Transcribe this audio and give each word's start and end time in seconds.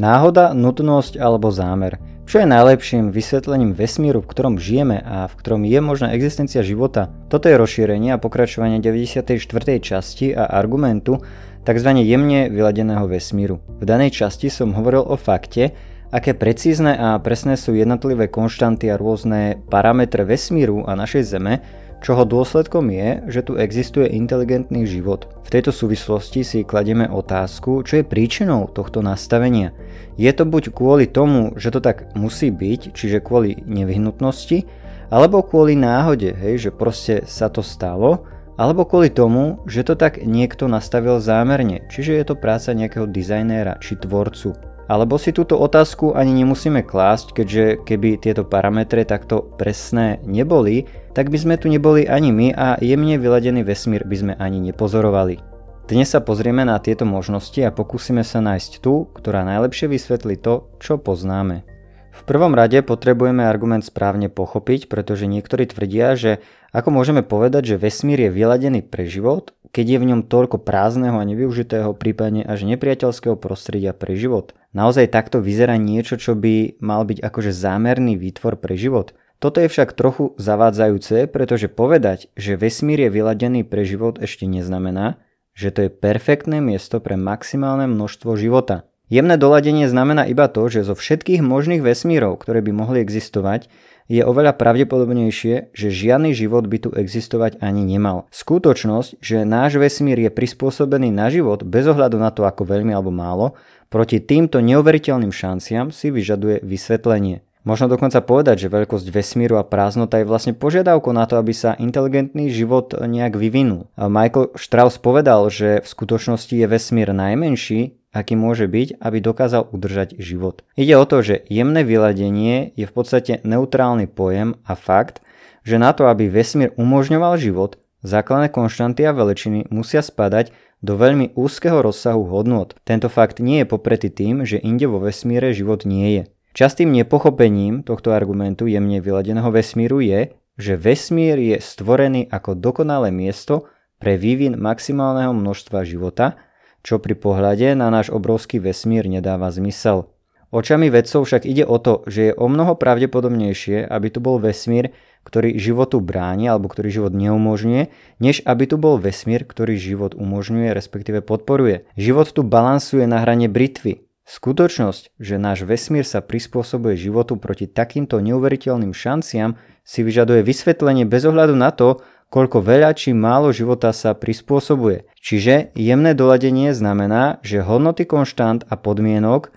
Náhoda, 0.00 0.56
nutnosť 0.56 1.20
alebo 1.20 1.52
zámer. 1.52 2.00
Čo 2.24 2.40
je 2.40 2.48
najlepším 2.48 3.12
vysvetlením 3.12 3.76
vesmíru, 3.76 4.24
v 4.24 4.30
ktorom 4.32 4.56
žijeme 4.56 4.96
a 5.04 5.28
v 5.28 5.36
ktorom 5.36 5.68
je 5.68 5.80
možná 5.84 6.16
existencia 6.16 6.64
života? 6.64 7.12
Toto 7.28 7.52
je 7.52 7.60
rozšírenie 7.60 8.16
a 8.16 8.16
pokračovanie 8.16 8.80
94. 8.80 9.36
časti 9.84 10.32
a 10.32 10.48
argumentu 10.48 11.20
tzv. 11.68 11.90
jemne 12.08 12.48
vyladeného 12.48 13.04
vesmíru. 13.04 13.60
V 13.68 13.84
danej 13.84 14.16
časti 14.16 14.48
som 14.48 14.72
hovoril 14.72 15.04
o 15.04 15.20
fakte, 15.20 15.76
aké 16.08 16.32
precízne 16.32 16.96
a 16.96 17.20
presné 17.20 17.60
sú 17.60 17.76
jednotlivé 17.76 18.32
konštanty 18.32 18.88
a 18.88 18.96
rôzne 18.96 19.60
parametre 19.68 20.24
vesmíru 20.24 20.88
a 20.88 20.96
našej 20.96 21.36
Zeme, 21.36 21.60
čoho 22.02 22.26
dôsledkom 22.26 22.90
je, 22.90 23.22
že 23.30 23.40
tu 23.46 23.54
existuje 23.54 24.10
inteligentný 24.10 24.84
život. 24.84 25.30
V 25.46 25.48
tejto 25.54 25.70
súvislosti 25.70 26.42
si 26.42 26.58
kladieme 26.66 27.06
otázku, 27.06 27.86
čo 27.86 28.02
je 28.02 28.04
príčinou 28.04 28.66
tohto 28.66 29.00
nastavenia. 29.00 29.70
Je 30.18 30.28
to 30.34 30.42
buď 30.42 30.74
kvôli 30.74 31.06
tomu, 31.06 31.54
že 31.54 31.70
to 31.70 31.78
tak 31.78 32.10
musí 32.18 32.50
byť, 32.50 32.92
čiže 32.92 33.22
kvôli 33.22 33.62
nevyhnutnosti, 33.64 34.66
alebo 35.08 35.46
kvôli 35.46 35.78
náhode, 35.78 36.34
hej, 36.34 36.68
že 36.68 36.70
proste 36.74 37.22
sa 37.24 37.46
to 37.46 37.62
stalo, 37.62 38.26
alebo 38.58 38.84
kvôli 38.84 39.08
tomu, 39.08 39.62
že 39.64 39.86
to 39.86 39.96
tak 39.96 40.20
niekto 40.20 40.68
nastavil 40.68 41.22
zámerne, 41.22 41.86
čiže 41.88 42.12
je 42.18 42.24
to 42.26 42.34
práca 42.36 42.76
nejakého 42.76 43.08
dizajnéra 43.08 43.80
či 43.80 43.96
tvorcu. 43.96 44.71
Alebo 44.92 45.16
si 45.16 45.32
túto 45.32 45.56
otázku 45.56 46.12
ani 46.12 46.36
nemusíme 46.44 46.84
klásť, 46.84 47.32
keďže 47.32 47.64
keby 47.88 48.20
tieto 48.20 48.44
parametre 48.44 49.08
takto 49.08 49.40
presné 49.56 50.20
neboli, 50.28 50.84
tak 51.16 51.32
by 51.32 51.38
sme 51.40 51.56
tu 51.56 51.72
neboli 51.72 52.04
ani 52.04 52.28
my 52.28 52.52
a 52.52 52.76
jemne 52.76 53.16
vyladený 53.16 53.64
vesmír 53.64 54.04
by 54.04 54.16
sme 54.20 54.34
ani 54.36 54.60
nepozorovali. 54.60 55.40
Dnes 55.88 56.12
sa 56.12 56.20
pozrieme 56.20 56.68
na 56.68 56.76
tieto 56.76 57.08
možnosti 57.08 57.56
a 57.64 57.72
pokúsime 57.72 58.20
sa 58.20 58.44
nájsť 58.44 58.84
tú, 58.84 59.08
ktorá 59.16 59.48
najlepšie 59.48 59.88
vysvetlí 59.88 60.36
to, 60.44 60.68
čo 60.76 61.00
poznáme. 61.00 61.64
V 62.12 62.22
prvom 62.28 62.52
rade 62.52 62.84
potrebujeme 62.84 63.48
argument 63.48 63.88
správne 63.88 64.28
pochopiť, 64.28 64.92
pretože 64.92 65.24
niektorí 65.24 65.72
tvrdia, 65.72 66.20
že 66.20 66.44
ako 66.76 66.92
môžeme 66.92 67.24
povedať, 67.24 67.74
že 67.74 67.80
vesmír 67.80 68.28
je 68.28 68.36
vyladený 68.36 68.84
pre 68.84 69.08
život, 69.08 69.56
keď 69.72 69.96
je 69.96 69.98
v 70.04 70.08
ňom 70.12 70.20
toľko 70.28 70.60
prázdneho 70.60 71.16
a 71.16 71.24
nevyužitého, 71.24 71.96
prípadne 71.96 72.44
až 72.44 72.68
nepriateľského 72.68 73.40
prostredia 73.40 73.96
pre 73.96 74.20
život. 74.20 74.52
Naozaj 74.72 75.12
takto 75.12 75.44
vyzerá 75.44 75.76
niečo, 75.76 76.16
čo 76.16 76.32
by 76.32 76.80
mal 76.80 77.04
byť 77.04 77.20
akože 77.20 77.52
zámerný 77.52 78.16
výtvor 78.16 78.56
pre 78.56 78.72
život. 78.76 79.12
Toto 79.36 79.60
je 79.60 79.68
však 79.68 79.92
trochu 79.92 80.32
zavádzajúce, 80.40 81.28
pretože 81.28 81.68
povedať, 81.68 82.32
že 82.38 82.56
vesmír 82.56 83.04
je 83.04 83.10
vyladený 83.12 83.68
pre 83.68 83.84
život 83.84 84.16
ešte 84.22 84.48
neznamená, 84.48 85.20
že 85.52 85.74
to 85.74 85.86
je 85.86 85.90
perfektné 85.92 86.64
miesto 86.64 87.04
pre 87.04 87.20
maximálne 87.20 87.84
množstvo 87.84 88.32
života. 88.40 88.88
Jemné 89.12 89.36
doladenie 89.36 89.92
znamená 89.92 90.24
iba 90.24 90.48
to, 90.48 90.72
že 90.72 90.88
zo 90.88 90.96
všetkých 90.96 91.44
možných 91.44 91.84
vesmírov, 91.84 92.40
ktoré 92.40 92.64
by 92.64 92.72
mohli 92.72 93.04
existovať, 93.04 93.68
je 94.08 94.24
oveľa 94.24 94.56
pravdepodobnejšie, 94.56 95.76
že 95.76 95.88
žiadny 95.92 96.32
život 96.32 96.64
by 96.64 96.78
tu 96.80 96.90
existovať 96.96 97.60
ani 97.60 97.84
nemal. 97.84 98.24
Skutočnosť, 98.32 99.20
že 99.20 99.44
náš 99.44 99.76
vesmír 99.76 100.16
je 100.16 100.30
prispôsobený 100.32 101.12
na 101.12 101.28
život 101.28 101.60
bez 101.60 101.84
ohľadu 101.84 102.16
na 102.16 102.32
to, 102.32 102.48
ako 102.48 102.64
veľmi 102.64 102.92
alebo 102.92 103.12
málo, 103.12 103.52
proti 103.92 104.24
týmto 104.24 104.64
neuveriteľným 104.64 105.28
šanciam 105.28 105.92
si 105.92 106.08
vyžaduje 106.08 106.64
vysvetlenie. 106.64 107.44
Možno 107.62 107.86
dokonca 107.86 108.18
povedať, 108.18 108.66
že 108.66 108.74
veľkosť 108.74 109.06
vesmíru 109.06 109.54
a 109.54 109.62
prázdnota 109.62 110.18
je 110.18 110.26
vlastne 110.26 110.50
požiadavkou 110.50 111.14
na 111.14 111.30
to, 111.30 111.38
aby 111.38 111.54
sa 111.54 111.78
inteligentný 111.78 112.50
život 112.50 112.90
nejak 112.90 113.38
vyvinul. 113.38 113.86
Michael 113.94 114.50
Strauss 114.58 114.98
povedal, 114.98 115.46
že 115.46 115.78
v 115.78 115.86
skutočnosti 115.86 116.50
je 116.50 116.66
vesmír 116.66 117.14
najmenší, 117.14 117.94
aký 118.10 118.34
môže 118.34 118.66
byť, 118.66 118.98
aby 118.98 119.22
dokázal 119.22 119.70
udržať 119.70 120.18
život. 120.18 120.66
Ide 120.74 120.98
o 120.98 121.06
to, 121.06 121.22
že 121.22 121.46
jemné 121.46 121.86
vyladenie 121.86 122.74
je 122.74 122.82
v 122.82 122.92
podstate 122.92 123.38
neutrálny 123.46 124.10
pojem 124.10 124.58
a 124.66 124.74
fakt, 124.74 125.22
že 125.62 125.78
na 125.78 125.94
to, 125.94 126.10
aby 126.10 126.26
vesmír 126.26 126.74
umožňoval 126.74 127.38
život, 127.38 127.78
základné 128.02 128.50
konštanty 128.50 129.06
a 129.06 129.14
veličiny 129.14 129.70
musia 129.70 130.02
spadať 130.02 130.50
do 130.82 130.98
veľmi 130.98 131.32
úzkeho 131.38 131.80
rozsahu 131.80 132.26
hodnot. 132.28 132.76
Tento 132.82 133.06
fakt 133.06 133.38
nie 133.38 133.62
je 133.62 133.70
popretý 133.70 134.10
tým, 134.10 134.42
že 134.42 134.60
inde 134.60 134.90
vo 134.90 134.98
vesmíre 134.98 135.54
život 135.54 135.86
nie 135.86 136.20
je. 136.20 136.22
Častým 136.52 136.92
nepochopením 136.92 137.80
tohto 137.80 138.12
argumentu 138.12 138.68
jemne 138.68 139.00
vyladeného 139.00 139.48
vesmíru 139.48 140.04
je, 140.04 140.36
že 140.60 140.76
vesmír 140.76 141.40
je 141.40 141.56
stvorený 141.56 142.28
ako 142.28 142.60
dokonalé 142.60 143.08
miesto 143.08 143.72
pre 143.96 144.20
vývin 144.20 144.60
maximálneho 144.60 145.32
množstva 145.32 145.88
života, 145.88 146.36
čo 146.84 147.00
pri 147.00 147.16
pohľade 147.16 147.72
na 147.72 147.88
náš 147.88 148.12
obrovský 148.12 148.60
vesmír 148.60 149.08
nedáva 149.08 149.48
zmysel. 149.48 150.11
Očami 150.52 150.92
vedcov 150.92 151.24
však 151.24 151.48
ide 151.48 151.64
o 151.64 151.80
to, 151.80 152.04
že 152.04 152.20
je 152.28 152.32
o 152.36 152.44
mnoho 152.44 152.76
pravdepodobnejšie, 152.76 153.88
aby 153.88 154.12
tu 154.12 154.20
bol 154.20 154.36
vesmír, 154.36 154.92
ktorý 155.24 155.56
životu 155.56 156.04
bráni 156.04 156.52
alebo 156.52 156.68
ktorý 156.68 156.92
život 156.92 157.12
neumožňuje, 157.16 157.88
než 158.20 158.44
aby 158.44 158.68
tu 158.68 158.76
bol 158.76 159.00
vesmír, 159.00 159.48
ktorý 159.48 159.80
život 159.80 160.12
umožňuje, 160.12 160.76
respektíve 160.76 161.24
podporuje. 161.24 161.88
Život 161.96 162.36
tu 162.36 162.44
balansuje 162.44 163.08
na 163.08 163.24
hrane 163.24 163.48
britvy. 163.48 164.04
Skutočnosť, 164.28 165.16
že 165.16 165.40
náš 165.40 165.64
vesmír 165.64 166.04
sa 166.04 166.20
prispôsobuje 166.20 167.00
životu 167.00 167.40
proti 167.40 167.64
takýmto 167.64 168.20
neuveriteľným 168.20 168.92
šanciam, 168.92 169.56
si 169.82 170.04
vyžaduje 170.04 170.44
vysvetlenie 170.44 171.08
bez 171.08 171.26
ohľadu 171.26 171.56
na 171.56 171.72
to, 171.72 172.04
koľko 172.28 172.60
veľa 172.60 172.92
či 172.92 173.16
málo 173.16 173.52
života 173.56 173.92
sa 173.92 174.12
prispôsobuje. 174.12 175.08
Čiže 175.16 175.72
jemné 175.76 176.12
doladenie 176.12 176.72
znamená, 176.76 177.40
že 177.40 177.64
hodnoty 177.64 178.04
konštant 178.04 178.64
a 178.68 178.76
podmienok, 178.76 179.52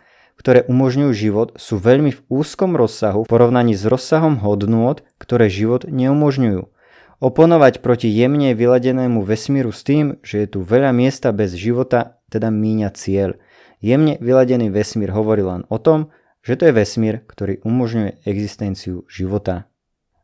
ktoré 0.46 0.62
umožňujú 0.70 1.12
život, 1.18 1.58
sú 1.58 1.82
veľmi 1.82 2.14
v 2.14 2.22
úzkom 2.30 2.78
rozsahu 2.78 3.26
v 3.26 3.32
porovnaní 3.34 3.74
s 3.74 3.82
rozsahom 3.82 4.38
hodnôt, 4.46 5.02
ktoré 5.18 5.50
život 5.50 5.90
neumožňujú. 5.90 6.70
Oponovať 7.18 7.82
proti 7.82 8.14
jemne 8.14 8.54
vyladenému 8.54 9.26
vesmíru 9.26 9.74
s 9.74 9.82
tým, 9.82 10.22
že 10.22 10.46
je 10.46 10.48
tu 10.54 10.62
veľa 10.62 10.94
miesta 10.94 11.34
bez 11.34 11.58
života, 11.58 12.22
teda 12.30 12.54
míňa 12.54 12.94
cieľ. 12.94 13.42
Jemne 13.82 14.22
vyladený 14.22 14.70
vesmír 14.70 15.10
hovorí 15.10 15.42
len 15.42 15.66
o 15.74 15.82
tom, 15.82 16.14
že 16.46 16.62
to 16.62 16.70
je 16.70 16.78
vesmír, 16.78 17.26
ktorý 17.26 17.66
umožňuje 17.66 18.30
existenciu 18.30 19.02
života. 19.10 19.66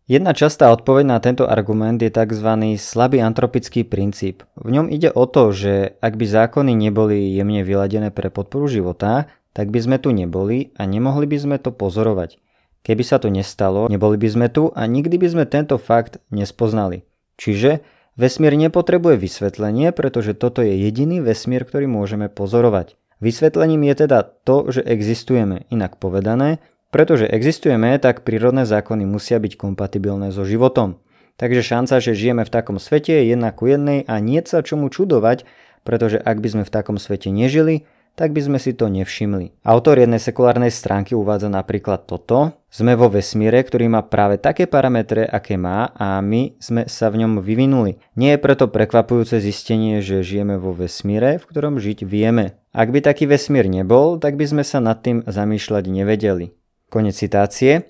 Jedna 0.06 0.38
častá 0.38 0.70
odpoveď 0.70 1.06
na 1.08 1.18
tento 1.18 1.50
argument 1.50 1.98
je 1.98 2.14
tzv. 2.14 2.78
slabý 2.78 3.26
antropický 3.26 3.88
princíp. 3.88 4.46
V 4.53 4.70
ňom 4.70 4.92
ide 4.92 5.09
o 5.09 5.26
to, 5.26 5.50
že 5.50 5.98
ak 5.98 6.14
by 6.14 6.26
zákony 6.30 6.78
neboli 6.78 7.34
jemne 7.34 7.66
vyladené 7.66 8.14
pre 8.14 8.30
podporu 8.30 8.70
života, 8.70 9.32
tak 9.52 9.70
by 9.70 9.80
sme 9.84 9.98
tu 10.00 10.16
neboli 10.16 10.72
a 10.80 10.88
nemohli 10.88 11.28
by 11.28 11.38
sme 11.38 11.58
to 11.60 11.76
pozorovať. 11.76 12.40
Keby 12.82 13.04
sa 13.06 13.22
to 13.22 13.30
nestalo, 13.30 13.86
neboli 13.92 14.18
by 14.18 14.30
sme 14.32 14.48
tu 14.50 14.74
a 14.74 14.90
nikdy 14.90 15.22
by 15.22 15.28
sme 15.30 15.44
tento 15.46 15.78
fakt 15.78 16.18
nespoznali. 16.34 17.06
Čiže 17.38 17.86
vesmír 18.18 18.58
nepotrebuje 18.58 19.22
vysvetlenie, 19.22 19.94
pretože 19.94 20.34
toto 20.34 20.66
je 20.66 20.74
jediný 20.74 21.22
vesmír, 21.22 21.62
ktorý 21.62 21.86
môžeme 21.86 22.26
pozorovať. 22.26 22.98
Vysvetlením 23.22 23.86
je 23.94 23.96
teda 24.08 24.26
to, 24.26 24.74
že 24.74 24.82
existujeme, 24.82 25.70
inak 25.70 26.02
povedané, 26.02 26.58
pretože 26.90 27.30
existujeme, 27.30 27.94
tak 28.02 28.26
prírodné 28.26 28.66
zákony 28.66 29.06
musia 29.06 29.38
byť 29.38 29.62
kompatibilné 29.62 30.34
so 30.34 30.42
životom. 30.42 30.98
Takže 31.38 31.62
šanca, 31.62 32.02
že 32.02 32.18
žijeme 32.18 32.44
v 32.44 32.54
takom 32.54 32.82
svete 32.82 33.14
je 33.14 33.32
jedna 33.32 33.54
ku 33.54 33.70
jednej 33.70 34.04
a 34.10 34.18
nie 34.18 34.42
sa 34.44 34.66
čomu 34.66 34.90
čudovať, 34.90 35.46
pretože 35.86 36.18
ak 36.18 36.38
by 36.42 36.48
sme 36.50 36.64
v 36.66 36.74
takom 36.74 36.98
svete 36.98 37.30
nežili, 37.30 37.86
tak 38.16 38.36
by 38.36 38.42
sme 38.44 38.60
si 38.60 38.76
to 38.76 38.92
nevšimli. 38.92 39.64
Autor 39.64 39.98
jednej 39.98 40.20
sekulárnej 40.20 40.70
stránky 40.70 41.16
uvádza 41.16 41.48
napríklad 41.48 42.06
toto. 42.06 42.54
Sme 42.72 42.96
vo 42.96 43.12
vesmíre, 43.12 43.60
ktorý 43.60 43.92
má 43.92 44.06
práve 44.06 44.40
také 44.40 44.64
parametre, 44.64 45.28
aké 45.28 45.60
má 45.60 45.92
a 45.92 46.24
my 46.24 46.56
sme 46.60 46.88
sa 46.88 47.12
v 47.12 47.26
ňom 47.26 47.44
vyvinuli. 47.44 48.00
Nie 48.16 48.36
je 48.36 48.44
preto 48.44 48.72
prekvapujúce 48.72 49.44
zistenie, 49.44 50.00
že 50.00 50.24
žijeme 50.24 50.56
vo 50.56 50.72
vesmíre, 50.72 51.40
v 51.40 51.48
ktorom 51.48 51.84
žiť 51.84 52.08
vieme. 52.08 52.56
Ak 52.72 52.96
by 52.96 53.04
taký 53.04 53.28
vesmír 53.28 53.68
nebol, 53.68 54.16
tak 54.16 54.40
by 54.40 54.48
sme 54.48 54.64
sa 54.64 54.80
nad 54.80 55.03
tým 55.03 55.28
zamýšľať 55.28 55.84
nevedeli. 55.91 56.56
Konec 56.88 57.16
citácie. 57.16 57.74
E, 57.76 57.82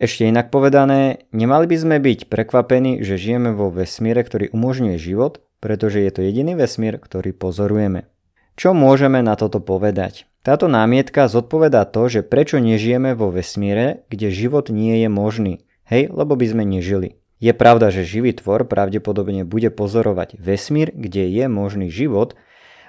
ešte 0.00 0.28
inak 0.28 0.48
povedané, 0.48 1.28
nemali 1.36 1.68
by 1.68 1.76
sme 1.76 1.96
byť 2.00 2.32
prekvapení, 2.32 3.04
že 3.04 3.20
žijeme 3.20 3.52
vo 3.52 3.68
vesmíre, 3.68 4.24
ktorý 4.24 4.52
umožňuje 4.52 4.96
život, 4.96 5.44
pretože 5.60 6.00
je 6.00 6.12
to 6.12 6.24
jediný 6.24 6.56
vesmír, 6.56 6.96
ktorý 7.00 7.36
pozorujeme. 7.36 8.08
Čo 8.56 8.72
môžeme 8.72 9.20
na 9.20 9.36
toto 9.36 9.60
povedať? 9.60 10.24
Táto 10.40 10.64
námietka 10.64 11.28
zodpovedá 11.28 11.84
to, 11.84 12.08
že 12.08 12.24
prečo 12.24 12.56
nežijeme 12.56 13.12
vo 13.12 13.28
vesmíre, 13.28 14.08
kde 14.08 14.32
život 14.32 14.72
nie 14.72 15.04
je 15.04 15.08
možný. 15.12 15.54
Hej, 15.84 16.08
lebo 16.08 16.40
by 16.40 16.46
sme 16.48 16.64
nežili. 16.64 17.20
Je 17.36 17.52
pravda, 17.52 17.92
že 17.92 18.08
živý 18.08 18.32
tvor 18.32 18.64
pravdepodobne 18.64 19.44
bude 19.44 19.68
pozorovať 19.68 20.40
vesmír, 20.40 20.88
kde 20.96 21.28
je 21.28 21.44
možný 21.52 21.92
život, 21.92 22.32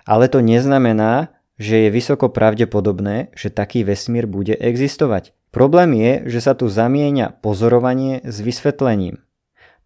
ale 0.07 0.31
to 0.31 0.39
neznamená, 0.39 1.35
že 1.59 1.83
je 1.83 1.89
vysoko 1.91 2.31
pravdepodobné, 2.31 3.35
že 3.35 3.51
taký 3.51 3.83
vesmír 3.83 4.23
bude 4.23 4.55
existovať. 4.55 5.35
Problém 5.51 5.99
je, 5.99 6.11
že 6.31 6.39
sa 6.47 6.53
tu 6.55 6.71
zamieňa 6.71 7.43
pozorovanie 7.43 8.23
s 8.23 8.39
vysvetlením. 8.39 9.19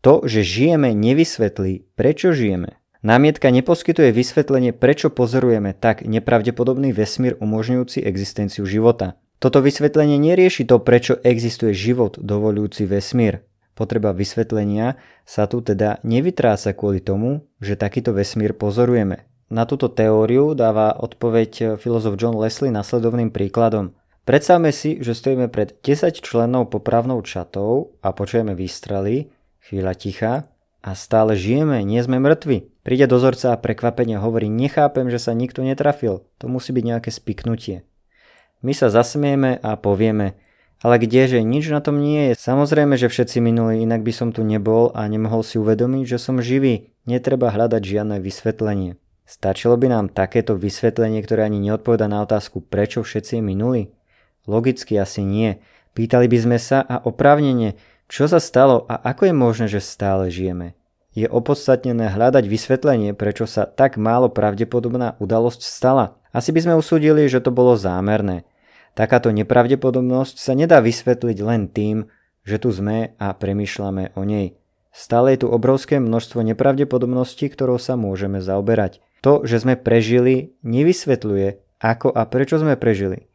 To, 0.05 0.21
že 0.29 0.45
žijeme, 0.45 0.93
nevysvetlí, 0.93 1.89
prečo 1.97 2.35
žijeme. 2.35 2.80
Námietka 3.01 3.50
neposkytuje 3.50 4.13
vysvetlenie, 4.13 4.77
prečo 4.77 5.09
pozorujeme 5.09 5.74
tak 5.74 6.06
nepravdepodobný 6.06 6.94
vesmír 6.94 7.33
umožňujúci 7.42 8.06
existenciu 8.06 8.62
života. 8.69 9.18
Toto 9.42 9.57
vysvetlenie 9.57 10.21
nerieši 10.21 10.69
to, 10.69 10.77
prečo 10.77 11.18
existuje 11.25 11.74
život 11.74 12.21
dovolujúci 12.21 12.86
vesmír. 12.86 13.42
Potreba 13.74 14.13
vysvetlenia 14.13 15.01
sa 15.25 15.50
tu 15.50 15.65
teda 15.65 15.98
nevytráca 16.06 16.77
kvôli 16.77 17.01
tomu, 17.01 17.50
že 17.57 17.74
takýto 17.74 18.13
vesmír 18.13 18.53
pozorujeme. 18.53 19.25
Na 19.50 19.65
túto 19.65 19.89
teóriu 19.89 20.53
dáva 20.53 20.94
odpoveď 20.94 21.81
filozof 21.81 22.21
John 22.21 22.38
Leslie 22.38 22.69
nasledovným 22.69 23.33
príkladom. 23.33 23.98
Predstavme 24.30 24.69
si, 24.69 25.01
že 25.01 25.18
stojíme 25.18 25.50
pred 25.50 25.74
10 25.81 26.21
členov 26.21 26.69
popravnou 26.69 27.18
čatou 27.25 27.98
a 28.06 28.13
počujeme 28.13 28.53
výstrely, 28.53 29.33
chvíľa 29.57 29.98
ticha 29.98 30.33
a 30.86 30.94
stále 30.94 31.33
žijeme, 31.33 31.81
nie 31.81 31.98
sme 32.06 32.21
mŕtvi. 32.21 32.70
Príde 32.81 33.05
dozorca 33.05 33.53
a 33.53 33.61
prekvapenie 33.61 34.17
hovorí, 34.17 34.49
nechápem, 34.49 35.05
že 35.13 35.21
sa 35.21 35.37
nikto 35.37 35.61
netrafil, 35.61 36.25
to 36.41 36.49
musí 36.49 36.73
byť 36.73 36.83
nejaké 36.85 37.09
spiknutie. 37.13 37.85
My 38.65 38.73
sa 38.73 38.89
zasmieme 38.89 39.61
a 39.61 39.77
povieme, 39.77 40.33
ale 40.81 40.97
kdeže, 40.97 41.45
nič 41.45 41.69
na 41.69 41.77
tom 41.77 42.01
nie 42.01 42.33
je. 42.33 42.41
Samozrejme, 42.41 42.97
že 42.97 43.05
všetci 43.05 43.37
minuli, 43.37 43.85
inak 43.85 44.01
by 44.01 44.09
som 44.09 44.33
tu 44.33 44.41
nebol 44.41 44.89
a 44.97 45.05
nemohol 45.05 45.45
si 45.45 45.61
uvedomiť, 45.61 46.09
že 46.09 46.17
som 46.17 46.41
živý. 46.41 46.89
Netreba 47.05 47.53
hľadať 47.53 47.81
žiadne 47.85 48.17
vysvetlenie. 48.17 48.97
Stačilo 49.29 49.77
by 49.77 49.87
nám 49.89 50.05
takéto 50.09 50.57
vysvetlenie, 50.57 51.21
ktoré 51.21 51.45
ani 51.45 51.61
neodpoveda 51.61 52.09
na 52.09 52.25
otázku, 52.25 52.65
prečo 52.65 53.05
všetci 53.05 53.45
minuli? 53.45 53.93
Logicky 54.49 54.97
asi 54.97 55.21
nie. 55.21 55.61
Pýtali 55.93 56.25
by 56.25 56.37
sme 56.41 56.57
sa 56.57 56.81
a 56.81 56.97
oprávnene, 56.97 57.77
čo 58.09 58.25
sa 58.25 58.41
stalo 58.41 58.89
a 58.89 58.97
ako 59.05 59.29
je 59.29 59.33
možné, 59.37 59.65
že 59.69 59.85
stále 59.85 60.33
žijeme. 60.33 60.73
Je 61.11 61.27
opodstatnené 61.27 62.07
hľadať 62.07 62.47
vysvetlenie, 62.47 63.11
prečo 63.11 63.43
sa 63.43 63.67
tak 63.67 63.99
málo 63.99 64.31
pravdepodobná 64.31 65.19
udalosť 65.19 65.61
stala. 65.67 66.15
Asi 66.31 66.55
by 66.55 66.59
sme 66.63 66.79
usúdili, 66.79 67.27
že 67.27 67.43
to 67.43 67.51
bolo 67.51 67.75
zámerné. 67.75 68.47
Takáto 68.95 69.31
nepravdepodobnosť 69.31 70.39
sa 70.39 70.55
nedá 70.55 70.79
vysvetliť 70.79 71.37
len 71.43 71.67
tým, 71.67 72.07
že 72.47 72.59
tu 72.59 72.71
sme 72.71 73.15
a 73.19 73.35
premýšľame 73.35 74.15
o 74.15 74.23
nej. 74.23 74.55
Stále 74.91 75.35
je 75.35 75.43
tu 75.43 75.47
obrovské 75.47 75.99
množstvo 76.03 76.43
nepravdepodobností, 76.43 77.47
ktorou 77.47 77.79
sa 77.79 77.95
môžeme 77.95 78.43
zaoberať. 78.43 78.99
To, 79.23 79.47
že 79.47 79.63
sme 79.63 79.79
prežili, 79.79 80.55
nevysvetľuje, 80.63 81.79
ako 81.79 82.11
a 82.11 82.27
prečo 82.27 82.59
sme 82.59 82.75
prežili. 82.75 83.31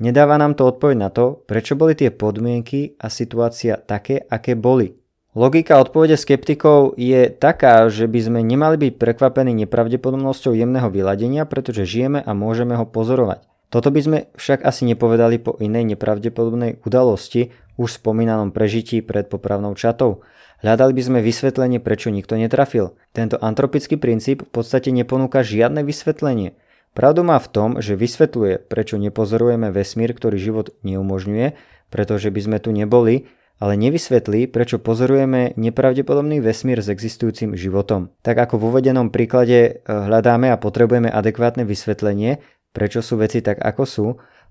Nedáva 0.00 0.40
nám 0.40 0.56
to 0.56 0.68
odpoveď 0.68 0.96
na 0.96 1.08
to, 1.12 1.44
prečo 1.44 1.76
boli 1.76 1.92
tie 1.92 2.08
podmienky 2.08 2.96
a 2.96 3.12
situácia 3.12 3.76
také, 3.76 4.20
aké 4.20 4.56
boli. 4.56 4.99
Logika 5.30 5.78
odpovede 5.78 6.18
skeptikov 6.18 6.98
je 6.98 7.30
taká, 7.30 7.86
že 7.86 8.10
by 8.10 8.18
sme 8.18 8.40
nemali 8.42 8.74
byť 8.74 8.92
prekvapení 8.98 9.54
nepravdepodobnosťou 9.62 10.58
jemného 10.58 10.90
vyladenia, 10.90 11.46
pretože 11.46 11.86
žijeme 11.86 12.18
a 12.18 12.34
môžeme 12.34 12.74
ho 12.74 12.82
pozorovať. 12.82 13.46
Toto 13.70 13.94
by 13.94 14.00
sme 14.02 14.18
však 14.34 14.66
asi 14.66 14.82
nepovedali 14.90 15.38
po 15.38 15.54
inej 15.62 15.94
nepravdepodobnej 15.94 16.82
udalosti, 16.82 17.54
už 17.78 18.02
spomínanom 18.02 18.50
prežití 18.50 19.06
pred 19.06 19.30
popravnou 19.30 19.78
čatou. 19.78 20.26
Hľadali 20.66 20.98
by 20.98 21.02
sme 21.06 21.18
vysvetlenie, 21.22 21.78
prečo 21.78 22.10
nikto 22.10 22.34
netrafil. 22.34 22.98
Tento 23.14 23.38
antropický 23.38 24.02
princíp 24.02 24.42
v 24.42 24.50
podstate 24.50 24.90
neponúka 24.90 25.46
žiadne 25.46 25.86
vysvetlenie. 25.86 26.58
Pravdu 26.90 27.22
má 27.22 27.38
v 27.38 27.48
tom, 27.54 27.70
že 27.78 27.94
vysvetľuje, 27.94 28.66
prečo 28.66 28.98
nepozorujeme 28.98 29.70
vesmír, 29.70 30.10
ktorý 30.10 30.42
život 30.42 30.74
neumožňuje, 30.82 31.54
pretože 31.94 32.34
by 32.34 32.40
sme 32.42 32.58
tu 32.58 32.74
neboli, 32.74 33.30
ale 33.60 33.76
nevysvetlí, 33.76 34.48
prečo 34.48 34.80
pozorujeme 34.80 35.52
nepravdepodobný 35.60 36.40
vesmír 36.40 36.80
s 36.80 36.88
existujúcim 36.88 37.54
životom. 37.54 38.08
Tak 38.24 38.48
ako 38.48 38.56
v 38.56 38.66
uvedenom 38.72 39.12
príklade 39.12 39.58
eh, 39.60 39.70
hľadáme 39.84 40.48
a 40.48 40.56
potrebujeme 40.56 41.12
adekvátne 41.12 41.68
vysvetlenie, 41.68 42.40
prečo 42.72 43.04
sú 43.04 43.20
veci 43.20 43.44
tak 43.44 43.60
ako 43.60 43.82
sú, 43.84 44.06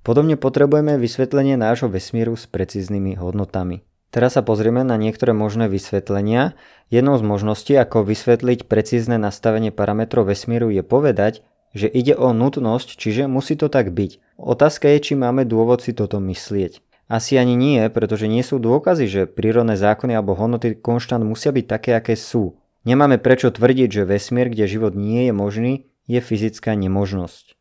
podobne 0.05 0.37
potrebujeme 0.37 1.01
vysvetlenie 1.01 1.57
nášho 1.57 1.89
vesmíru 1.89 2.37
s 2.37 2.45
precíznymi 2.45 3.17
hodnotami. 3.17 3.81
Teraz 4.09 4.33
sa 4.37 4.41
pozrieme 4.41 4.81
na 4.81 4.97
niektoré 4.97 5.37
možné 5.37 5.69
vysvetlenia. 5.69 6.57
Jednou 6.89 7.13
z 7.21 7.23
možností, 7.25 7.77
ako 7.77 8.01
vysvetliť 8.09 8.65
precízne 8.65 9.21
nastavenie 9.21 9.69
parametrov 9.69 10.33
vesmíru 10.33 10.73
je 10.73 10.81
povedať, 10.81 11.45
že 11.77 11.85
ide 11.85 12.17
o 12.17 12.33
nutnosť, 12.33 12.97
čiže 12.97 13.29
musí 13.29 13.53
to 13.53 13.69
tak 13.69 13.93
byť. 13.93 14.41
Otázka 14.41 14.89
je, 14.97 14.97
či 14.97 15.13
máme 15.13 15.45
dôvod 15.45 15.85
si 15.85 15.93
toto 15.93 16.17
myslieť. 16.17 16.81
Asi 17.09 17.41
ani 17.41 17.57
nie, 17.57 17.81
pretože 17.89 18.29
nie 18.29 18.45
sú 18.45 18.61
dôkazy, 18.61 19.09
že 19.09 19.21
prírodné 19.25 19.73
zákony 19.73 20.13
alebo 20.13 20.37
hodnoty 20.37 20.77
konštant 20.77 21.25
musia 21.25 21.49
byť 21.49 21.65
také, 21.65 21.91
aké 21.97 22.13
sú. 22.13 22.61
Nemáme 22.85 23.17
prečo 23.17 23.49
tvrdiť, 23.49 23.89
že 23.89 24.07
vesmír, 24.07 24.53
kde 24.53 24.69
život 24.69 24.93
nie 24.93 25.25
je 25.25 25.33
možný, 25.33 25.73
je 26.05 26.21
fyzická 26.21 26.77
nemožnosť. 26.77 27.57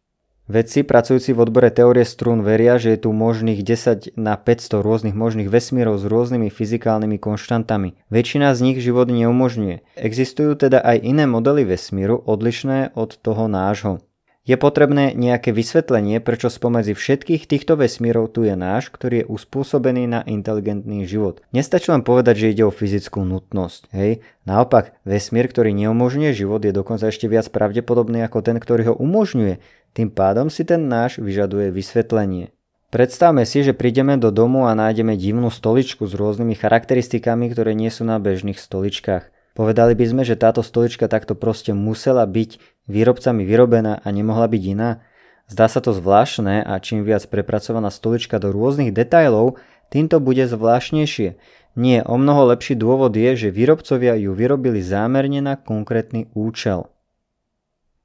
Vedci 0.49 0.81
pracujúci 0.81 1.37
v 1.37 1.45
odbore 1.45 1.69
teórie 1.69 2.09
strún 2.09 2.41
veria, 2.41 2.81
že 2.81 2.97
je 2.97 3.05
tu 3.05 3.13
možných 3.13 3.61
10 3.61 4.17
na 4.17 4.33
500 4.41 4.81
rôznych 4.81 5.13
možných 5.13 5.53
vesmírov 5.53 6.01
s 6.01 6.09
rôznymi 6.09 6.49
fyzikálnymi 6.49 7.21
konštantami. 7.21 8.01
Väčšina 8.09 8.57
z 8.57 8.73
nich 8.73 8.79
život 8.81 9.13
neumožňuje. 9.13 10.01
Existujú 10.01 10.57
teda 10.57 10.81
aj 10.81 11.05
iné 11.05 11.29
modely 11.29 11.69
vesmíru 11.69 12.17
odlišné 12.25 12.97
od 12.97 13.21
toho 13.21 13.45
nášho. 13.45 14.01
Je 14.49 14.57
potrebné 14.57 15.13
nejaké 15.13 15.53
vysvetlenie, 15.53 16.25
prečo 16.25 16.49
spomedzi 16.49 16.97
všetkých 16.97 17.45
týchto 17.45 17.77
vesmírov 17.77 18.33
tu 18.33 18.49
je 18.49 18.57
náš, 18.57 18.89
ktorý 18.89 19.21
je 19.21 19.29
uspôsobený 19.29 20.09
na 20.09 20.21
inteligentný 20.25 21.05
život. 21.05 21.45
Nestačí 21.53 21.93
len 21.93 22.01
povedať, 22.01 22.41
že 22.41 22.57
ide 22.57 22.65
o 22.65 22.73
fyzickú 22.73 23.29
nutnosť. 23.29 23.93
Hej? 23.93 24.25
Naopak, 24.49 24.97
vesmír, 25.05 25.53
ktorý 25.53 25.77
neumožňuje 25.77 26.33
život, 26.33 26.65
je 26.65 26.73
dokonca 26.73 27.13
ešte 27.13 27.29
viac 27.29 27.45
pravdepodobný 27.53 28.25
ako 28.25 28.41
ten, 28.41 28.57
ktorý 28.57 28.89
ho 28.89 28.95
umožňuje. 28.97 29.61
Tým 29.93 30.09
pádom 30.09 30.49
si 30.49 30.65
ten 30.65 30.89
náš 30.89 31.21
vyžaduje 31.21 31.69
vysvetlenie. 31.69 32.49
Predstavme 32.89 33.45
si, 33.45 33.61
že 33.61 33.77
prídeme 33.77 34.17
do 34.17 34.33
domu 34.33 34.65
a 34.65 34.73
nájdeme 34.73 35.13
divnú 35.21 35.53
stoličku 35.53 36.09
s 36.09 36.17
rôznymi 36.17 36.57
charakteristikami, 36.57 37.53
ktoré 37.53 37.77
nie 37.77 37.93
sú 37.93 38.09
na 38.09 38.17
bežných 38.17 38.57
stoličkách. 38.57 39.29
Povedali 39.59 39.99
by 39.99 40.07
sme, 40.07 40.23
že 40.23 40.39
táto 40.39 40.63
stolička 40.63 41.11
takto 41.11 41.35
proste 41.35 41.75
musela 41.75 42.23
byť 42.31 42.63
výrobcami 42.87 43.43
vyrobená 43.43 43.99
a 43.99 44.09
nemohla 44.15 44.47
byť 44.47 44.63
iná. 44.71 45.03
Zdá 45.51 45.67
sa 45.67 45.83
to 45.83 45.91
zvláštne 45.91 46.63
a 46.63 46.79
čím 46.79 47.03
viac 47.03 47.27
prepracovaná 47.27 47.91
stolička 47.91 48.39
do 48.39 48.55
rôznych 48.55 48.95
detajlov, 48.95 49.59
týmto 49.91 50.23
bude 50.23 50.47
zvláštnejšie. 50.47 51.43
Nie, 51.75 52.07
o 52.07 52.15
mnoho 52.15 52.55
lepší 52.55 52.79
dôvod 52.79 53.19
je, 53.19 53.35
že 53.35 53.49
výrobcovia 53.51 54.15
ju 54.15 54.31
vyrobili 54.31 54.79
zámerne 54.79 55.43
na 55.43 55.59
konkrétny 55.59 56.31
účel. 56.39 56.87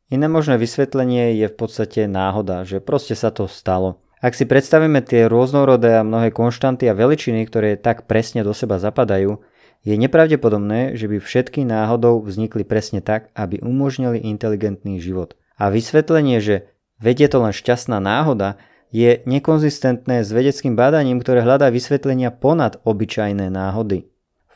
Iné 0.10 0.26
možné 0.26 0.58
vysvetlenie 0.58 1.38
je 1.38 1.54
v 1.54 1.56
podstate 1.58 2.10
náhoda, 2.10 2.66
že 2.66 2.82
proste 2.82 3.14
sa 3.14 3.30
to 3.30 3.46
stalo. 3.46 4.02
Ak 4.26 4.34
si 4.34 4.50
predstavíme 4.50 5.06
tie 5.06 5.30
rôznorodé 5.30 6.02
a 6.02 6.08
mnohé 6.08 6.34
konštanty 6.34 6.90
a 6.90 6.98
veličiny, 6.98 7.46
ktoré 7.46 7.78
tak 7.78 8.10
presne 8.10 8.42
do 8.42 8.58
seba 8.58 8.82
zapadajú, 8.82 9.38
je 9.84 9.96
nepravdepodobné, 10.00 10.96
že 10.96 11.12
by 11.12 11.20
všetky 11.20 11.68
náhodou 11.68 12.24
vznikli 12.24 12.64
presne 12.64 13.04
tak, 13.04 13.30
aby 13.36 13.60
umožnili 13.60 14.20
inteligentný 14.24 14.98
život. 15.04 15.36
A 15.60 15.70
vysvetlenie, 15.70 16.40
že 16.40 16.72
vedie 17.04 17.28
to 17.28 17.44
len 17.44 17.52
šťastná 17.52 18.00
náhoda, 18.00 18.58
je 18.94 19.20
nekonzistentné 19.28 20.24
s 20.24 20.30
vedeckým 20.32 20.74
bádaním, 20.78 21.20
ktoré 21.20 21.42
hľadá 21.42 21.74
vysvetlenia 21.74 22.32
ponad 22.32 22.80
obyčajné 22.86 23.50
náhody 23.50 24.14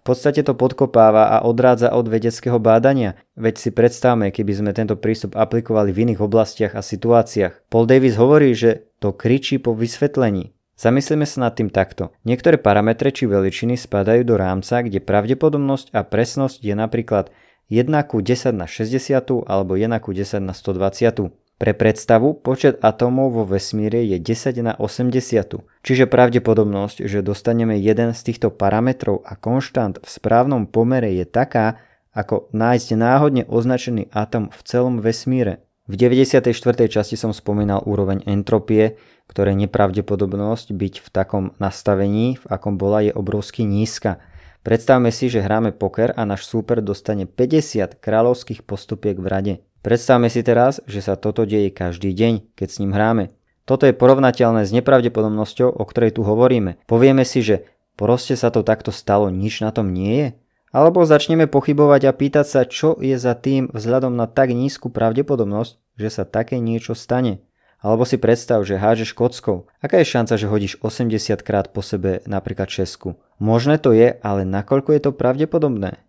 podstate 0.07 0.39
to 0.47 0.55
podkopáva 0.55 1.35
a 1.35 1.37
odrádza 1.43 1.91
od 1.91 2.07
vedeckého 2.07 2.55
bádania, 2.63 3.19
veď 3.35 3.55
si 3.59 3.69
predstavme, 3.75 4.31
keby 4.31 4.55
sme 4.55 4.71
tento 4.71 4.95
prístup 4.95 5.35
aplikovali 5.35 5.91
v 5.91 6.07
iných 6.07 6.23
oblastiach 6.23 6.73
a 6.79 6.79
situáciách. 6.79 7.67
Paul 7.67 7.83
Davis 7.83 8.15
hovorí, 8.15 8.55
že 8.55 8.87
to 9.03 9.11
kričí 9.11 9.59
po 9.59 9.75
vysvetlení. 9.75 10.55
Zamyslíme 10.77 11.25
sa 11.25 11.49
nad 11.49 11.57
tým 11.57 11.73
takto. 11.73 12.13
Niektoré 12.21 12.61
parametre 12.61 13.09
či 13.09 13.25
veličiny 13.25 13.81
spadajú 13.81 14.21
do 14.21 14.37
rámca, 14.37 14.85
kde 14.85 15.01
pravdepodobnosť 15.01 15.89
a 15.89 16.05
presnosť 16.05 16.61
je 16.61 16.77
napríklad 16.77 17.33
1 17.73 17.89
ku 18.05 18.21
10 18.21 18.53
na 18.53 18.69
60 18.69 19.49
alebo 19.49 19.73
1 19.73 19.89
ku 19.97 20.13
10 20.13 20.37
na 20.37 20.53
120. 20.53 21.33
Pre 21.57 21.73
predstavu, 21.73 22.37
počet 22.37 22.77
atómov 22.85 23.33
vo 23.33 23.43
vesmíre 23.49 24.05
je 24.05 24.21
10 24.21 24.61
na 24.61 24.77
80, 24.77 25.65
čiže 25.81 26.05
pravdepodobnosť, 26.05 27.09
že 27.09 27.25
dostaneme 27.25 27.81
jeden 27.81 28.13
z 28.13 28.21
týchto 28.21 28.53
parametrov 28.53 29.25
a 29.25 29.33
konštant 29.33 29.97
v 29.97 30.05
správnom 30.05 30.69
pomere 30.69 31.09
je 31.17 31.25
taká, 31.25 31.81
ako 32.13 32.53
nájsť 32.53 32.87
náhodne 32.93 33.43
označený 33.49 34.13
atóm 34.13 34.53
v 34.53 34.61
celom 34.61 35.01
vesmíre. 35.01 35.65
V 35.89 35.97
94. 35.97 36.53
časti 36.91 37.17
som 37.17 37.33
spomínal 37.33 37.81
úroveň 37.89 38.21
entropie, 38.29 38.99
ktoré 39.27 39.53
nepravdepodobnosť 39.53 40.73
byť 40.73 40.93
v 41.03 41.07
takom 41.11 41.43
nastavení, 41.59 42.39
v 42.41 42.45
akom 42.49 42.79
bola, 42.79 43.03
je 43.03 43.13
obrovsky 43.13 43.67
nízka. 43.67 44.23
Predstavme 44.63 45.13
si, 45.13 45.31
že 45.31 45.43
hráme 45.43 45.71
poker 45.71 46.11
a 46.15 46.27
náš 46.27 46.47
súper 46.47 46.83
dostane 46.83 47.23
50 47.27 47.99
kráľovských 47.99 48.67
postupiek 48.67 49.15
v 49.15 49.27
rade. 49.27 49.53
Predstavme 49.85 50.27
si 50.27 50.43
teraz, 50.43 50.83
že 50.83 50.99
sa 50.99 51.15
toto 51.15 51.47
deje 51.47 51.71
každý 51.71 52.11
deň, 52.11 52.57
keď 52.57 52.67
s 52.67 52.79
ním 52.83 52.91
hráme. 52.91 53.31
Toto 53.63 53.83
je 53.87 53.95
porovnateľné 53.95 54.63
s 54.63 54.75
nepravdepodobnosťou, 54.75 55.71
o 55.71 55.83
ktorej 55.83 56.15
tu 56.15 56.27
hovoríme. 56.27 56.79
Povieme 56.87 57.23
si, 57.27 57.43
že 57.43 57.67
proste 57.99 58.35
sa 58.35 58.51
to 58.51 58.63
takto 58.63 58.91
stalo, 58.91 59.31
nič 59.31 59.63
na 59.63 59.75
tom 59.75 59.91
nie 59.91 60.13
je. 60.15 60.29
Alebo 60.75 61.07
začneme 61.07 61.47
pochybovať 61.47 62.01
a 62.07 62.15
pýtať 62.15 62.45
sa, 62.47 62.61
čo 62.67 62.99
je 62.99 63.15
za 63.15 63.35
tým 63.39 63.71
vzhľadom 63.71 64.15
na 64.15 64.27
tak 64.27 64.51
nízku 64.51 64.91
pravdepodobnosť, 64.91 65.79
že 65.95 66.09
sa 66.11 66.23
také 66.27 66.59
niečo 66.59 66.91
stane. 66.91 67.46
Alebo 67.77 68.09
si 68.09 68.17
predstav, 68.17 68.65
že 68.65 68.81
hážeš 68.81 69.13
kockou. 69.13 69.69
Aká 69.77 70.01
je 70.01 70.09
šanca, 70.09 70.33
že 70.33 70.49
hodíš 70.49 70.73
80 70.81 71.45
krát 71.45 71.69
po 71.69 71.85
sebe 71.85 72.25
napríklad 72.25 72.73
Česku? 72.73 73.21
Možné 73.37 73.77
to 73.77 73.93
je, 73.93 74.17
ale 74.17 74.49
nakoľko 74.49 74.97
je 74.97 75.01
to 75.05 75.11
pravdepodobné? 75.13 76.01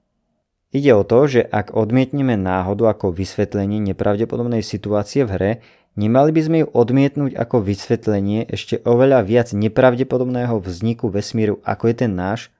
Ide 0.68 0.92
o 0.96 1.04
to, 1.04 1.24
že 1.28 1.40
ak 1.44 1.72
odmietneme 1.72 2.36
náhodu 2.36 2.92
ako 2.92 3.12
vysvetlenie 3.12 3.80
nepravdepodobnej 3.84 4.60
situácie 4.60 5.24
v 5.24 5.30
hre, 5.32 5.52
nemali 5.96 6.32
by 6.32 6.40
sme 6.44 6.56
ju 6.64 6.66
odmietnúť 6.72 7.36
ako 7.36 7.64
vysvetlenie 7.64 8.44
ešte 8.48 8.80
oveľa 8.84 9.24
viac 9.24 9.52
nepravdepodobného 9.56 10.60
vzniku 10.60 11.08
vesmíru 11.08 11.60
ako 11.64 11.92
je 11.92 11.94
ten 12.04 12.12
náš. 12.12 12.52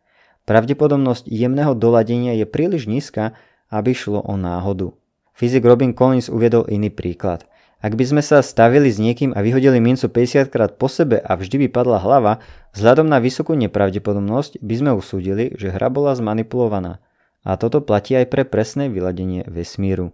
Pravdepodobnosť 0.49 1.29
jemného 1.29 1.77
doladenia 1.77 2.33
je 2.33 2.49
príliš 2.49 2.88
nízka, 2.88 3.37
aby 3.69 3.93
šlo 3.93 4.25
o 4.25 4.37
náhodu. 4.41 4.97
Fyzik 5.37 5.69
Robin 5.69 5.93
Collins 5.93 6.33
uviedol 6.33 6.65
iný 6.73 6.88
príklad. 6.88 7.45
Ak 7.79 7.95
by 7.95 8.05
sme 8.11 8.23
sa 8.27 8.43
stavili 8.43 8.91
s 8.91 8.99
niekým 8.99 9.31
a 9.31 9.39
vyhodili 9.39 9.79
mincu 9.79 10.11
50 10.11 10.51
krát 10.51 10.75
po 10.75 10.91
sebe 10.91 11.23
a 11.23 11.39
vždy 11.39 11.67
by 11.67 11.69
padla 11.71 12.03
hlava, 12.03 12.43
vzhľadom 12.75 13.07
na 13.07 13.23
vysokú 13.23 13.55
nepravdepodobnosť 13.55 14.59
by 14.59 14.75
sme 14.75 14.91
usúdili, 14.99 15.55
že 15.55 15.71
hra 15.71 15.87
bola 15.87 16.11
zmanipulovaná. 16.19 16.99
A 17.47 17.55
toto 17.55 17.79
platí 17.79 18.19
aj 18.19 18.35
pre 18.35 18.43
presné 18.43 18.91
vyladenie 18.91 19.47
vesmíru. 19.47 20.11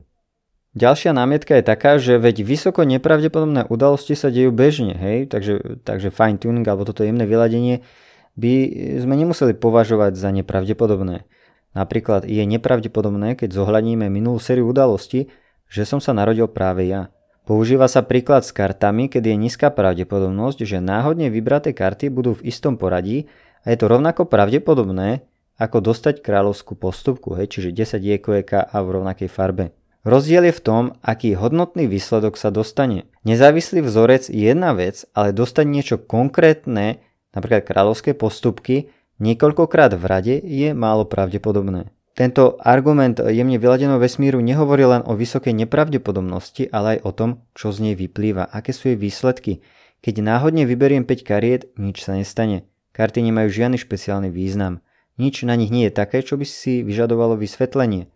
Ďalšia 0.76 1.16
námietka 1.16 1.56
je 1.56 1.64
taká, 1.64 1.96
že 2.02 2.18
veď 2.20 2.44
vysoko 2.44 2.82
nepravdepodobné 2.84 3.70
udalosti 3.70 4.18
sa 4.18 4.28
dejú 4.28 4.50
bežne, 4.50 4.92
hej, 4.98 5.30
takže, 5.30 5.80
takže 5.86 6.10
fine 6.10 6.36
tuning 6.36 6.66
alebo 6.66 6.82
toto 6.82 7.06
jemné 7.06 7.24
vyladenie 7.24 7.86
by 8.34 8.54
sme 8.98 9.14
nemuseli 9.14 9.54
považovať 9.54 10.18
za 10.18 10.34
nepravdepodobné. 10.34 11.24
Napríklad 11.78 12.26
je 12.26 12.42
nepravdepodobné, 12.42 13.38
keď 13.38 13.54
zohľadníme 13.54 14.10
minulú 14.10 14.42
sériu 14.42 14.66
udalostí, 14.66 15.30
že 15.70 15.86
som 15.86 16.02
sa 16.02 16.10
narodil 16.10 16.50
práve 16.50 16.90
ja. 16.90 17.13
Používa 17.44 17.92
sa 17.92 18.00
príklad 18.00 18.40
s 18.40 18.56
kartami, 18.56 19.12
keď 19.12 19.28
je 19.28 19.36
nízka 19.36 19.68
pravdepodobnosť, 19.68 20.64
že 20.64 20.80
náhodne 20.80 21.28
vybraté 21.28 21.76
karty 21.76 22.08
budú 22.08 22.40
v 22.40 22.48
istom 22.48 22.80
poradí 22.80 23.28
a 23.68 23.72
je 23.72 23.84
to 23.84 23.92
rovnako 23.92 24.24
pravdepodobné, 24.24 25.28
ako 25.60 25.84
dostať 25.84 26.24
kráľovskú 26.24 26.74
postupku, 26.74 27.36
hej, 27.36 27.52
čiže 27.52 28.00
10 28.00 28.00
jekojeka 28.00 28.64
a 28.64 28.76
v 28.80 28.88
rovnakej 28.96 29.28
farbe. 29.28 29.76
Rozdiel 30.08 30.52
je 30.52 30.56
v 30.56 30.64
tom, 30.64 30.82
aký 31.00 31.32
hodnotný 31.36 31.88
výsledok 31.88 32.36
sa 32.36 32.52
dostane. 32.52 33.08
Nezávislý 33.24 33.80
vzorec 33.80 34.28
je 34.28 34.52
jedna 34.52 34.76
vec, 34.76 35.08
ale 35.16 35.32
dostať 35.32 35.64
niečo 35.64 35.96
konkrétne, 35.96 37.00
napríklad 37.32 37.64
kráľovské 37.64 38.12
postupky, 38.12 38.92
niekoľkokrát 39.22 39.96
v 39.96 40.04
rade 40.04 40.34
je 40.44 40.76
málo 40.76 41.08
pravdepodobné. 41.08 41.93
Tento 42.14 42.54
argument 42.62 43.18
jemne 43.18 43.58
vyladeného 43.58 43.98
vesmíru 43.98 44.38
nehovorí 44.38 44.86
len 44.86 45.02
o 45.02 45.18
vysokej 45.18 45.50
nepravdepodobnosti, 45.66 46.70
ale 46.70 46.98
aj 46.98 46.98
o 47.02 47.10
tom, 47.10 47.30
čo 47.58 47.74
z 47.74 47.90
nej 47.90 47.94
vyplýva, 47.98 48.46
aké 48.54 48.70
sú 48.70 48.94
jej 48.94 48.98
výsledky. 48.98 49.66
Keď 49.98 50.22
náhodne 50.22 50.62
vyberiem 50.62 51.02
5 51.02 51.26
kariet, 51.26 51.74
nič 51.74 52.06
sa 52.06 52.14
nestane. 52.14 52.70
Karty 52.94 53.18
nemajú 53.18 53.50
žiadny 53.50 53.82
špeciálny 53.82 54.30
význam. 54.30 54.78
Nič 55.18 55.42
na 55.42 55.58
nich 55.58 55.74
nie 55.74 55.90
je 55.90 55.98
také, 55.98 56.22
čo 56.22 56.38
by 56.38 56.46
si 56.46 56.86
vyžadovalo 56.86 57.34
vysvetlenie. 57.34 58.06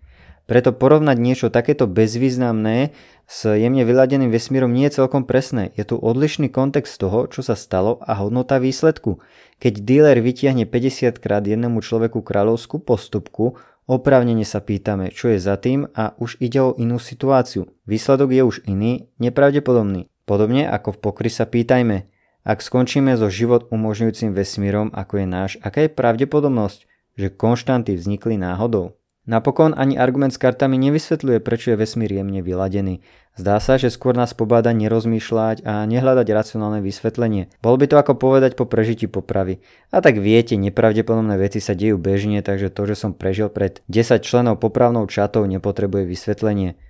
Preto 0.48 0.72
porovnať 0.72 1.18
niečo 1.20 1.46
takéto 1.52 1.84
bezvýznamné 1.84 2.96
s 3.28 3.44
jemne 3.44 3.84
vyladeným 3.84 4.32
vesmírom 4.32 4.72
nie 4.72 4.88
je 4.88 5.04
celkom 5.04 5.28
presné. 5.28 5.76
Je 5.76 5.84
tu 5.84 6.00
odlišný 6.00 6.48
kontext 6.48 6.96
toho, 6.96 7.28
čo 7.28 7.44
sa 7.44 7.52
stalo 7.52 8.00
a 8.00 8.16
hodnota 8.16 8.56
výsledku. 8.62 9.20
Keď 9.60 9.84
dealer 9.84 10.16
vytiahne 10.24 10.64
50 10.64 11.20
krát 11.20 11.44
jednému 11.44 11.84
človeku 11.84 12.24
kráľovskú 12.24 12.80
postupku, 12.80 13.60
oprávnene 13.88 14.44
sa 14.44 14.60
pýtame, 14.60 15.10
čo 15.10 15.32
je 15.32 15.40
za 15.40 15.56
tým 15.56 15.88
a 15.96 16.12
už 16.20 16.38
ide 16.38 16.60
o 16.60 16.76
inú 16.76 17.00
situáciu. 17.00 17.66
Výsledok 17.88 18.30
je 18.36 18.42
už 18.44 18.56
iný, 18.68 19.08
nepravdepodobný. 19.16 20.12
Podobne 20.28 20.68
ako 20.68 20.94
v 20.94 21.00
pokry 21.00 21.32
sa 21.32 21.48
pýtajme, 21.48 22.04
ak 22.44 22.64
skončíme 22.64 23.16
so 23.16 23.32
život 23.32 23.66
umožňujúcim 23.72 24.36
vesmírom, 24.36 24.92
ako 24.92 25.24
je 25.24 25.26
náš, 25.26 25.50
aká 25.64 25.88
je 25.88 25.90
pravdepodobnosť, 25.92 26.84
že 27.16 27.32
konštanty 27.32 27.96
vznikli 27.96 28.36
náhodou? 28.36 29.00
Napokon 29.28 29.76
ani 29.76 30.00
argument 30.00 30.32
s 30.32 30.40
kartami 30.40 30.80
nevysvetľuje, 30.80 31.44
prečo 31.44 31.68
je 31.68 31.76
vesmír 31.76 32.08
jemne 32.08 32.40
vyladený. 32.40 33.04
Zdá 33.36 33.60
sa, 33.60 33.76
že 33.76 33.92
skôr 33.92 34.16
nás 34.16 34.32
pobáda 34.32 34.72
nerozmýšľať 34.72 35.68
a 35.68 35.84
nehľadať 35.84 36.26
racionálne 36.32 36.80
vysvetlenie. 36.80 37.52
Bol 37.60 37.76
by 37.76 37.92
to 37.92 38.00
ako 38.00 38.16
povedať 38.16 38.56
po 38.56 38.64
prežití 38.64 39.04
popravy. 39.04 39.60
A 39.92 40.00
tak 40.00 40.16
viete, 40.16 40.56
nepravdepodobné 40.56 41.36
veci 41.36 41.60
sa 41.60 41.76
dejú 41.76 42.00
bežne, 42.00 42.40
takže 42.40 42.72
to, 42.72 42.88
že 42.88 42.96
som 42.96 43.12
prežil 43.12 43.52
pred 43.52 43.84
10 43.92 44.24
členov 44.24 44.64
popravnou 44.64 45.04
čatou, 45.12 45.44
nepotrebuje 45.44 46.08
vysvetlenie. 46.08 46.80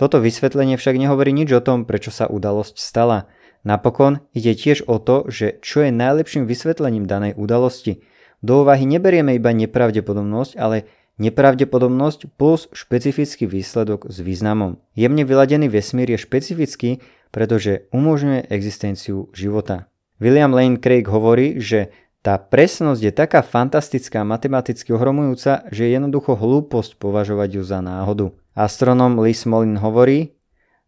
Toto 0.00 0.24
vysvetlenie 0.24 0.80
však 0.80 0.96
nehovorí 0.96 1.36
nič 1.36 1.52
o 1.52 1.60
tom, 1.60 1.84
prečo 1.84 2.08
sa 2.08 2.32
udalosť 2.32 2.80
stala. 2.80 3.28
Napokon 3.60 4.24
ide 4.32 4.56
tiež 4.56 4.88
o 4.88 4.96
to, 4.96 5.28
že 5.28 5.60
čo 5.60 5.84
je 5.84 5.92
najlepším 5.92 6.48
vysvetlením 6.48 7.04
danej 7.04 7.36
udalosti. 7.36 8.00
Do 8.40 8.64
úvahy 8.64 8.88
neberieme 8.88 9.36
iba 9.36 9.52
nepravdepodobnosť, 9.52 10.56
ale 10.56 10.88
nepravdepodobnosť 11.18 12.34
plus 12.34 12.66
špecifický 12.74 13.46
výsledok 13.46 14.10
s 14.10 14.18
významom. 14.18 14.82
Jemne 14.98 15.22
vyladený 15.22 15.70
vesmír 15.70 16.10
je 16.10 16.18
špecifický, 16.18 16.90
pretože 17.34 17.90
umožňuje 17.90 18.50
existenciu 18.50 19.30
života. 19.34 19.90
William 20.22 20.54
Lane 20.54 20.78
Craig 20.78 21.06
hovorí, 21.10 21.58
že 21.58 21.90
tá 22.24 22.40
presnosť 22.40 23.00
je 23.04 23.12
taká 23.12 23.44
fantastická 23.44 24.24
a 24.24 24.28
matematicky 24.28 24.96
ohromujúca, 24.96 25.68
že 25.68 25.84
je 25.84 25.90
jednoducho 25.92 26.38
hlúposť 26.38 26.96
považovať 26.96 27.60
ju 27.60 27.62
za 27.66 27.84
náhodu. 27.84 28.32
Astronom 28.56 29.20
Lee 29.20 29.36
Smolin 29.36 29.76
hovorí, 29.76 30.32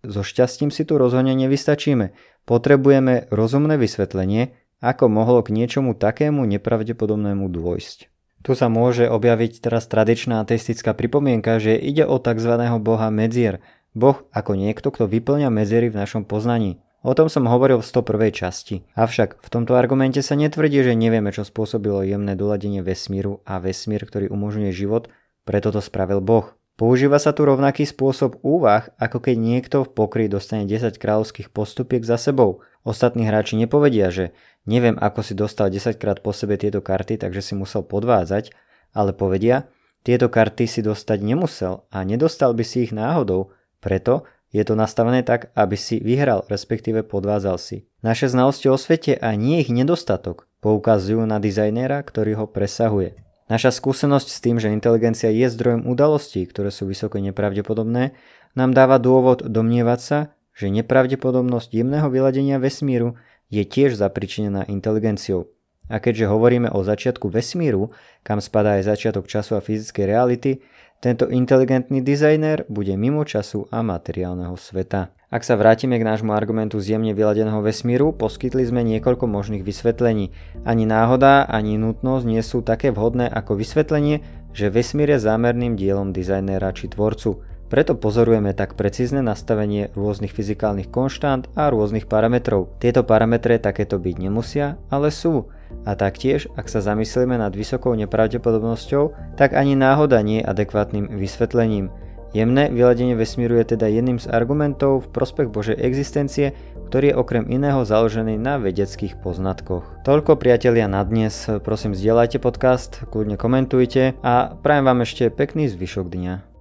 so 0.00 0.25
šťastím 0.25 0.73
si 0.73 0.88
tu 0.88 0.97
rozhodne 0.97 1.37
nevystačíme. 1.37 2.16
Potrebujeme 2.49 3.28
rozumné 3.28 3.76
vysvetlenie, 3.76 4.54
ako 4.80 5.12
mohlo 5.12 5.42
k 5.42 5.52
niečomu 5.52 5.92
takému 5.99 6.47
nepravdepodobnému 6.47 7.50
dôjsť. 7.52 8.16
Tu 8.47 8.55
sa 8.55 8.71
môže 8.71 9.11
objaviť 9.11 9.59
teraz 9.59 9.91
tradičná 9.91 10.38
ateistická 10.38 10.95
pripomienka, 10.95 11.59
že 11.59 11.75
ide 11.75 12.07
o 12.07 12.23
tzv. 12.23 12.62
boha 12.79 13.11
medzier, 13.11 13.59
boh 13.91 14.23
ako 14.31 14.55
niekto, 14.55 14.95
kto 14.95 15.11
vyplňa 15.11 15.50
medzery 15.50 15.91
v 15.91 15.99
našom 15.99 16.23
poznaní. 16.23 16.79
O 17.03 17.11
tom 17.19 17.26
som 17.26 17.50
hovoril 17.50 17.83
v 17.83 17.91
101. 17.91 18.31
časti. 18.31 18.87
Avšak 18.95 19.43
v 19.43 19.49
tomto 19.50 19.75
argumente 19.75 20.23
sa 20.23 20.38
netvrdí, 20.38 20.79
že 20.87 20.95
nevieme, 20.95 21.35
čo 21.35 21.43
spôsobilo 21.43 22.07
jemné 22.07 22.38
doladenie 22.38 22.87
vesmíru 22.87 23.43
a 23.43 23.59
vesmír, 23.59 24.07
ktorý 24.07 24.31
umožňuje 24.31 24.71
život, 24.71 25.11
preto 25.43 25.75
to 25.75 25.83
spravil 25.83 26.23
Boh. 26.23 26.55
Používa 26.79 27.19
sa 27.19 27.35
tu 27.35 27.50
rovnaký 27.50 27.83
spôsob 27.83 28.38
úvah, 28.47 28.95
ako 29.03 29.26
keď 29.26 29.37
niekto 29.43 29.76
v 29.83 29.91
pokry 29.91 30.25
dostane 30.31 30.71
10 30.71 31.03
kráľovských 31.03 31.50
postupiek 31.50 32.07
za 32.07 32.15
sebou. 32.15 32.62
Ostatní 32.87 33.26
hráči 33.26 33.59
nepovedia, 33.59 34.14
že 34.14 34.31
neviem 34.62 34.95
ako 34.95 35.26
si 35.26 35.35
dostal 35.35 35.75
10 35.75 35.99
krát 35.99 36.23
po 36.23 36.31
sebe 36.31 36.55
tieto 36.55 36.78
karty, 36.78 37.19
takže 37.19 37.43
si 37.43 37.59
musel 37.59 37.83
podvádzať, 37.83 38.55
ale 38.95 39.11
povedia, 39.11 39.66
tieto 40.07 40.31
karty 40.31 40.71
si 40.71 40.87
dostať 40.87 41.19
nemusel 41.19 41.83
a 41.90 42.07
nedostal 42.07 42.55
by 42.55 42.62
si 42.62 42.87
ich 42.87 42.95
náhodou, 42.95 43.50
preto 43.83 44.23
je 44.55 44.62
to 44.62 44.78
nastavené 44.78 45.26
tak, 45.26 45.50
aby 45.59 45.75
si 45.75 45.99
vyhral, 45.99 46.47
respektíve 46.47 47.02
podvádzal 47.02 47.59
si. 47.59 47.90
Naše 48.07 48.31
znalosti 48.31 48.71
o 48.71 48.78
svete 48.78 49.19
a 49.19 49.35
nie 49.35 49.66
ich 49.66 49.75
nedostatok 49.75 50.47
poukazujú 50.62 51.26
na 51.26 51.43
dizajnéra, 51.43 51.99
ktorý 52.07 52.38
ho 52.38 52.47
presahuje. 52.47 53.19
Naša 53.50 53.75
skúsenosť 53.75 54.28
s 54.31 54.38
tým, 54.38 54.62
že 54.62 54.71
inteligencia 54.71 55.35
je 55.35 55.50
zdrojom 55.50 55.90
udalostí, 55.90 56.47
ktoré 56.47 56.71
sú 56.71 56.87
vysoko 56.87 57.19
nepravdepodobné, 57.19 58.14
nám 58.55 58.71
dáva 58.75 59.02
dôvod 59.02 59.43
domnievať 59.43 60.00
sa, 60.02 60.19
že 60.57 60.73
nepravdepodobnosť 60.73 61.69
jemného 61.77 62.09
vyladenia 62.09 62.57
vesmíru 62.57 63.21
je 63.53 63.63
tiež 63.63 63.95
zapričinená 63.95 64.65
inteligenciou. 64.67 65.53
A 65.87 66.03
keďže 66.03 66.27
hovoríme 66.27 66.73
o 66.73 66.83
začiatku 66.83 67.31
vesmíru, 67.31 67.95
kam 68.27 68.43
spadá 68.43 68.81
aj 68.81 68.91
začiatok 68.91 69.31
času 69.31 69.55
a 69.55 69.63
fyzickej 69.63 70.05
reality, 70.09 70.59
tento 70.99 71.29
inteligentný 71.29 72.01
dizajner 72.01 72.65
bude 72.73 72.97
mimo 72.97 73.23
času 73.23 73.69
a 73.69 73.85
materiálneho 73.85 74.57
sveta. 74.57 75.13
Ak 75.29 75.45
sa 75.45 75.59
vrátime 75.59 76.01
k 76.01 76.07
nášmu 76.07 76.33
argumentu 76.33 76.81
z 76.81 76.97
jemne 76.97 77.13
vyladeného 77.13 77.61
vesmíru, 77.61 78.17
poskytli 78.17 78.65
sme 78.65 78.81
niekoľko 78.87 79.29
možných 79.29 79.67
vysvetlení. 79.67 80.33
Ani 80.65 80.89
náhoda, 80.89 81.45
ani 81.45 81.77
nutnosť 81.77 82.25
nie 82.25 82.41
sú 82.41 82.65
také 82.65 82.95
vhodné 82.95 83.29
ako 83.29 83.61
vysvetlenie, 83.61 84.25
že 84.57 84.73
vesmír 84.73 85.13
je 85.13 85.21
zámerným 85.21 85.77
dielom 85.77 86.17
dizajnéra 86.17 86.73
či 86.73 86.89
tvorcu. 86.89 87.45
Preto 87.67 87.99
pozorujeme 87.99 88.55
tak 88.55 88.79
precízne 88.79 89.27
nastavenie 89.27 89.91
rôznych 89.99 90.31
fyzikálnych 90.31 90.87
konštant 90.87 91.51
a 91.59 91.67
rôznych 91.67 92.07
parametrov. 92.07 92.71
Tieto 92.79 93.03
parametre 93.03 93.59
takéto 93.59 93.99
byť 93.99 94.17
nemusia, 94.23 94.79
ale 94.87 95.11
sú. 95.11 95.51
A 95.83 95.99
taktiež, 95.99 96.47
ak 96.55 96.71
sa 96.71 96.79
zamyslíme 96.79 97.35
nad 97.35 97.51
vysokou 97.51 97.99
nepravdepodobnosťou, 97.99 99.35
tak 99.35 99.59
ani 99.59 99.75
náhoda 99.75 100.23
nie 100.23 100.43
je 100.43 100.47
adekvátnym 100.47 101.11
vysvetlením. 101.19 101.91
Jemné 102.35 102.69
vyladenie 102.71 103.19
vesmíru 103.19 103.59
je 103.59 103.75
teda 103.75 103.91
jedným 103.91 104.23
z 104.23 104.29
argumentov 104.31 105.07
v 105.07 105.11
prospech 105.15 105.49
Božej 105.51 105.79
existencie, 105.79 106.55
ktorý 106.87 107.11
je 107.11 107.19
okrem 107.19 107.45
iného 107.51 107.83
založený 107.83 108.39
na 108.39 108.63
vedeckých 108.63 109.19
poznatkoch. 109.19 110.07
Toľko 110.07 110.39
priatelia 110.39 110.87
na 110.87 111.03
dnes, 111.03 111.49
prosím 111.67 111.99
zdieľajte 111.99 112.39
podcast, 112.39 113.03
kľudne 113.11 113.35
komentujte 113.35 114.15
a 114.23 114.55
prajem 114.55 114.85
vám 114.87 115.03
ešte 115.03 115.33
pekný 115.33 115.67
zvyšok 115.67 116.07
dňa. 116.13 116.56